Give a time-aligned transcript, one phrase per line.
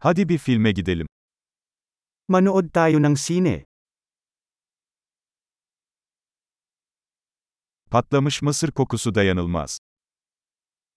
[0.00, 1.06] Hadi bir filme gidelim.
[2.28, 3.64] Manood tayo ng sine.
[7.90, 9.78] Patlamış mısır kokusu dayanılmaz.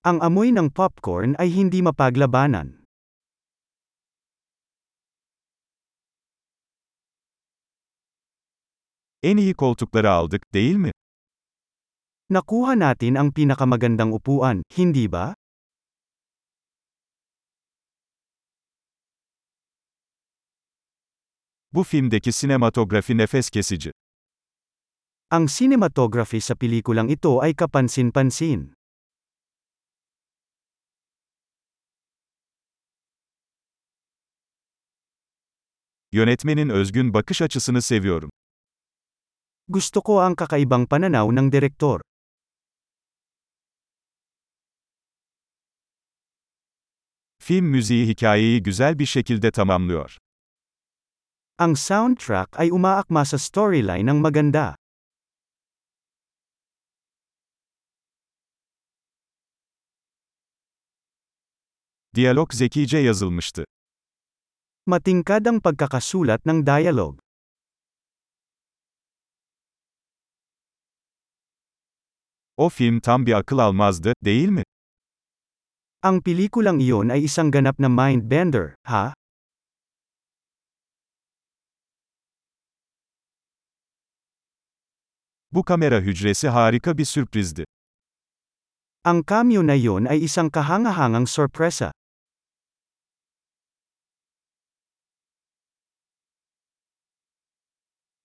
[0.04, 2.86] Ang amoy ng popcorn ay hindi mapaglabanan.
[9.24, 10.92] En iyi koltukları aldık, değil mi?
[12.30, 15.34] Nakuha natin ang pinakamagandang upuan, hindi ba?
[21.74, 23.92] Bu filmdeki sinematografi nefes kesici.
[25.32, 28.76] Ang cinematography sa pelikulang ito ay kapansin-pansin.
[36.12, 38.30] Yönetmenin özgün bakış açısını seviyorum.
[39.68, 42.02] Gusto ko ang kakaibang pananaw ng direktor.
[47.40, 50.18] Film müziği hikayeyi güzel bir şekilde tamamlıyor.
[51.62, 54.74] Ang soundtrack ay umaakma sa storyline ng maganda.
[62.18, 63.70] Diyalog zekice yazılmıştı.
[64.90, 67.22] Matingkad ang pagkakasulat ng dialogue.
[72.58, 74.64] O film tam bir akıl almazdı, değil mi?
[76.02, 79.14] Ang pelikulang iyon ay isang ganap na mind bender, ha?
[85.52, 87.66] Bu kamera hücresi harika bir sürprizdi.
[89.04, 91.92] Ang cameo na iyon ay isang kahangahangang sorpresa.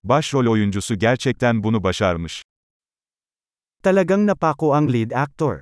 [0.05, 2.43] Başrol oyuncusu gerçekten bunu başarmış.
[3.83, 5.61] Talagang napako ang lead actor.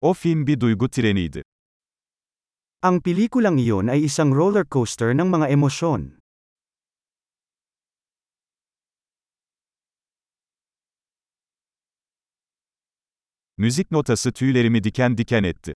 [0.00, 1.42] O film bir duygu treniydi.
[2.82, 6.17] Ang pelikulang iyon ay isang roller coaster ng mga emosyon.
[13.60, 15.74] Müzik notası tüylerimi diken diken etti.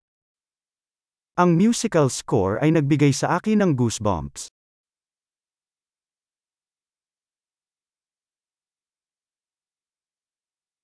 [1.36, 4.48] Ang musical score ay nagbigay sa akin ng goosebumps.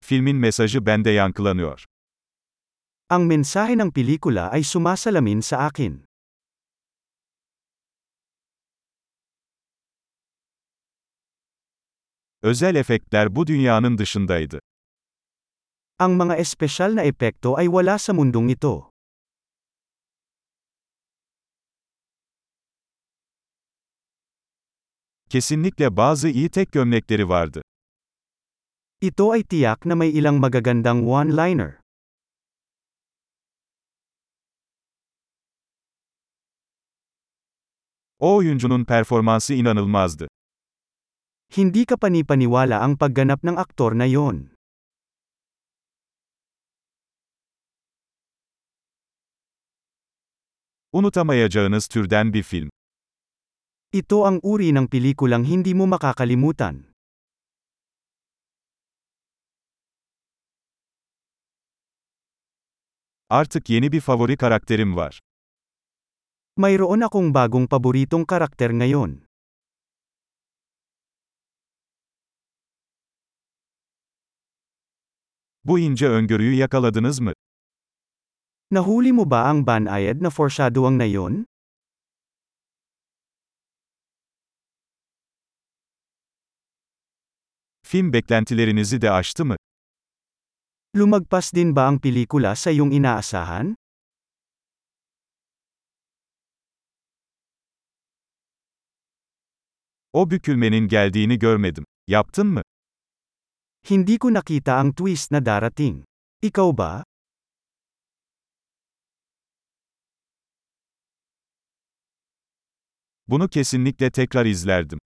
[0.00, 1.84] Filmin mesajı bende yankılanıyor.
[3.10, 6.04] Ang mensahe ng pelikula ay sumasalamin sa akin.
[12.42, 14.60] Özel efektler bu dünyanın dışındaydı.
[15.98, 18.94] Ang mga espesyal na epekto ay wala sa mundong ito.
[25.26, 27.62] Kesinlikle bazı iyi tek gömlekleri vardı.
[29.02, 31.82] Ito ay tiyak na may ilang magagandang one-liner.
[38.18, 40.28] O oyuncunun performansı inanılmazdı.
[41.56, 44.57] Hindi ka panipaniwala ang pagganap ng aktor na yon.
[50.92, 52.70] Unutamayacağınız türden bir film.
[53.92, 56.84] Ito ang uri ng pelikulang hindi mo makakalimutan.
[63.30, 65.20] Artık yeni bir favori karakterim var.
[66.56, 69.28] Mayroon akong bagong paboritong karakter ngayon.
[75.64, 77.32] Bu ince öngörüyü yakaladınız mı?
[78.68, 81.48] Nahuli mo ba ang banayad na foreshadowing na yon?
[87.82, 89.56] Film beklentilerinizi de aştı mı?
[90.96, 93.74] Lumagpas din ba ang pelikula sa iyong inaasahan?
[100.12, 101.84] O bükülmenin geldiğini görmedim.
[102.06, 102.62] Yaptın mı?
[103.90, 106.04] Hindi ko nakita ang twist na darating.
[106.42, 107.07] Ikaw ba?
[113.28, 114.98] Bunu kesinlikle tekrar izlerdim.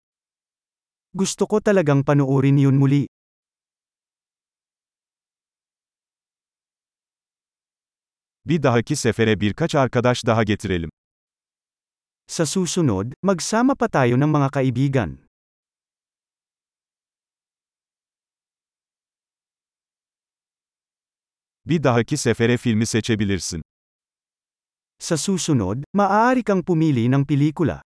[1.15, 3.07] Gusto ko talagang panoorin yun muli.
[8.45, 10.91] Bir dahaki sefere birkaç arkadaş daha getirelim.
[12.27, 15.19] Sa susunod, magsama pa tayo ng mga kaibigan.
[21.67, 23.63] Bir dahaki sefere filmi seçebilirsin.
[24.99, 27.83] Sa susunod, maaari kang pumili ng pelikula.